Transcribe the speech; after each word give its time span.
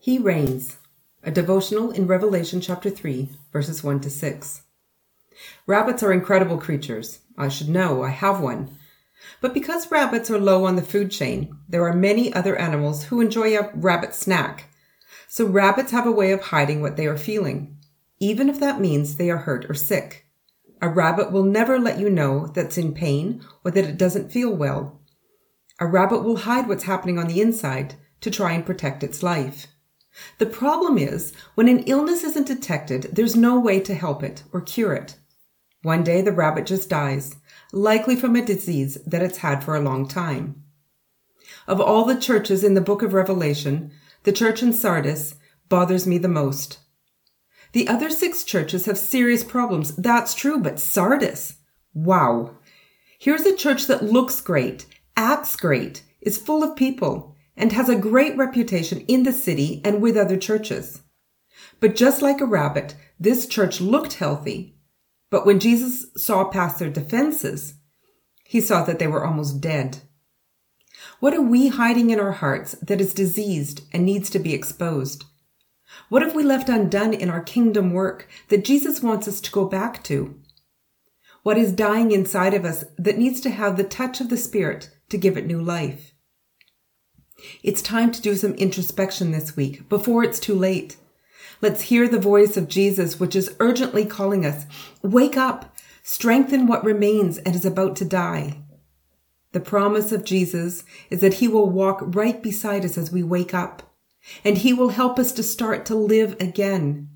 He 0.00 0.18
reigns. 0.18 0.78
A 1.22 1.30
devotional 1.30 1.90
in 1.90 2.06
Revelation 2.06 2.60
chapter 2.60 2.90
3, 2.90 3.28
verses 3.52 3.84
1 3.84 4.00
to 4.00 4.10
6. 4.10 4.62
Rabbits 5.66 6.02
are 6.02 6.12
incredible 6.12 6.58
creatures. 6.58 7.20
I 7.38 7.48
should 7.48 7.68
know, 7.68 8.02
I 8.02 8.10
have 8.10 8.40
one. 8.40 8.76
But 9.40 9.54
because 9.54 9.90
rabbits 9.90 10.30
are 10.30 10.38
low 10.38 10.64
on 10.64 10.76
the 10.76 10.82
food 10.82 11.10
chain, 11.10 11.56
there 11.68 11.86
are 11.86 11.94
many 11.94 12.32
other 12.32 12.56
animals 12.56 13.04
who 13.04 13.20
enjoy 13.20 13.56
a 13.56 13.70
rabbit 13.74 14.14
snack. 14.14 14.68
So 15.28 15.46
rabbits 15.46 15.92
have 15.92 16.06
a 16.06 16.12
way 16.12 16.32
of 16.32 16.42
hiding 16.42 16.82
what 16.82 16.96
they 16.96 17.06
are 17.06 17.16
feeling, 17.16 17.76
even 18.18 18.48
if 18.48 18.60
that 18.60 18.80
means 18.80 19.16
they 19.16 19.30
are 19.30 19.38
hurt 19.38 19.70
or 19.70 19.74
sick. 19.74 20.26
A 20.80 20.88
rabbit 20.88 21.30
will 21.30 21.44
never 21.44 21.78
let 21.78 21.98
you 21.98 22.10
know 22.10 22.48
that's 22.48 22.76
in 22.76 22.92
pain 22.92 23.40
or 23.64 23.70
that 23.70 23.84
it 23.84 23.96
doesn't 23.96 24.32
feel 24.32 24.52
well. 24.52 25.00
A 25.78 25.86
rabbit 25.86 26.24
will 26.24 26.38
hide 26.38 26.68
what's 26.68 26.84
happening 26.84 27.18
on 27.18 27.28
the 27.28 27.40
inside 27.40 27.94
to 28.20 28.30
try 28.30 28.52
and 28.52 28.66
protect 28.66 29.02
its 29.02 29.22
life. 29.22 29.68
The 30.38 30.46
problem 30.46 30.98
is, 30.98 31.32
when 31.54 31.68
an 31.68 31.80
illness 31.80 32.22
isn't 32.24 32.46
detected, 32.46 33.10
there's 33.12 33.36
no 33.36 33.58
way 33.58 33.80
to 33.80 33.94
help 33.94 34.22
it 34.22 34.42
or 34.52 34.60
cure 34.60 34.92
it. 34.92 35.16
One 35.82 36.04
day 36.04 36.20
the 36.22 36.32
rabbit 36.32 36.66
just 36.66 36.88
dies, 36.88 37.36
likely 37.72 38.14
from 38.16 38.36
a 38.36 38.44
disease 38.44 38.98
that 39.06 39.22
it's 39.22 39.38
had 39.38 39.64
for 39.64 39.74
a 39.74 39.80
long 39.80 40.06
time. 40.06 40.62
Of 41.66 41.80
all 41.80 42.04
the 42.04 42.20
churches 42.20 42.62
in 42.62 42.74
the 42.74 42.80
book 42.80 43.02
of 43.02 43.14
Revelation, 43.14 43.92
the 44.24 44.32
church 44.32 44.62
in 44.62 44.72
Sardis 44.72 45.36
bothers 45.68 46.06
me 46.06 46.18
the 46.18 46.28
most. 46.28 46.78
The 47.72 47.88
other 47.88 48.10
six 48.10 48.44
churches 48.44 48.84
have 48.84 48.98
serious 48.98 49.42
problems. 49.42 49.96
That's 49.96 50.34
true, 50.34 50.58
but 50.58 50.78
Sardis? 50.78 51.56
Wow. 51.94 52.58
Here's 53.18 53.46
a 53.46 53.56
church 53.56 53.86
that 53.86 54.04
looks 54.04 54.40
great, 54.40 54.86
acts 55.16 55.56
great, 55.56 56.02
is 56.20 56.38
full 56.38 56.62
of 56.62 56.76
people, 56.76 57.34
and 57.62 57.70
has 57.70 57.88
a 57.88 57.94
great 57.94 58.36
reputation 58.36 59.02
in 59.06 59.22
the 59.22 59.32
city 59.32 59.80
and 59.84 60.02
with 60.02 60.16
other 60.16 60.36
churches. 60.36 61.00
But 61.78 61.94
just 61.94 62.20
like 62.20 62.40
a 62.40 62.44
rabbit, 62.44 62.96
this 63.20 63.46
church 63.46 63.80
looked 63.80 64.14
healthy. 64.14 64.74
But 65.30 65.46
when 65.46 65.60
Jesus 65.60 66.06
saw 66.16 66.42
past 66.42 66.80
their 66.80 66.90
defenses, 66.90 67.74
he 68.44 68.60
saw 68.60 68.82
that 68.82 68.98
they 68.98 69.06
were 69.06 69.24
almost 69.24 69.60
dead. 69.60 69.98
What 71.20 71.34
are 71.34 71.40
we 71.40 71.68
hiding 71.68 72.10
in 72.10 72.18
our 72.18 72.32
hearts 72.32 72.72
that 72.82 73.00
is 73.00 73.14
diseased 73.14 73.82
and 73.92 74.04
needs 74.04 74.28
to 74.30 74.40
be 74.40 74.54
exposed? 74.54 75.24
What 76.08 76.22
have 76.22 76.34
we 76.34 76.42
left 76.42 76.68
undone 76.68 77.14
in 77.14 77.30
our 77.30 77.44
kingdom 77.44 77.92
work 77.92 78.28
that 78.48 78.64
Jesus 78.64 79.04
wants 79.04 79.28
us 79.28 79.40
to 79.40 79.52
go 79.52 79.66
back 79.66 80.02
to? 80.04 80.36
What 81.44 81.58
is 81.58 81.72
dying 81.72 82.10
inside 82.10 82.54
of 82.54 82.64
us 82.64 82.84
that 82.98 83.18
needs 83.18 83.40
to 83.42 83.50
have 83.50 83.76
the 83.76 83.84
touch 83.84 84.20
of 84.20 84.30
the 84.30 84.36
Spirit 84.36 84.90
to 85.10 85.16
give 85.16 85.36
it 85.36 85.46
new 85.46 85.62
life? 85.62 86.12
It's 87.62 87.82
time 87.82 88.12
to 88.12 88.22
do 88.22 88.34
some 88.34 88.54
introspection 88.54 89.30
this 89.30 89.56
week 89.56 89.88
before 89.88 90.24
it's 90.24 90.40
too 90.40 90.54
late. 90.54 90.96
Let's 91.60 91.82
hear 91.82 92.08
the 92.08 92.18
voice 92.18 92.56
of 92.56 92.68
Jesus, 92.68 93.20
which 93.20 93.36
is 93.36 93.54
urgently 93.60 94.04
calling 94.04 94.44
us. 94.44 94.66
Wake 95.02 95.36
up, 95.36 95.76
strengthen 96.02 96.66
what 96.66 96.84
remains 96.84 97.38
and 97.38 97.54
is 97.54 97.64
about 97.64 97.96
to 97.96 98.04
die. 98.04 98.58
The 99.52 99.60
promise 99.60 100.12
of 100.12 100.24
Jesus 100.24 100.82
is 101.10 101.20
that 101.20 101.34
he 101.34 101.48
will 101.48 101.68
walk 101.68 102.00
right 102.02 102.42
beside 102.42 102.84
us 102.84 102.98
as 102.98 103.12
we 103.12 103.22
wake 103.22 103.54
up, 103.54 103.94
and 104.44 104.58
he 104.58 104.72
will 104.72 104.88
help 104.90 105.18
us 105.18 105.30
to 105.32 105.42
start 105.42 105.84
to 105.86 105.94
live 105.94 106.36
again. 106.40 107.10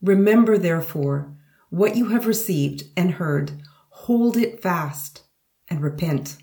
Remember, 0.00 0.58
therefore, 0.58 1.36
what 1.70 1.94
you 1.94 2.08
have 2.08 2.26
received 2.26 2.84
and 2.96 3.12
heard, 3.12 3.62
hold 3.90 4.36
it 4.36 4.60
fast 4.60 5.22
and 5.68 5.80
repent. 5.80 6.38